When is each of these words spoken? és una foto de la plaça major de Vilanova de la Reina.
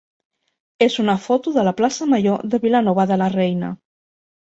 és 0.85 0.95
una 1.03 1.13
foto 1.25 1.53
de 1.57 1.65
la 1.67 1.73
plaça 1.81 2.07
major 2.13 2.47
de 2.55 2.61
Vilanova 2.65 3.05
de 3.13 3.19
la 3.23 3.29
Reina. 3.35 3.71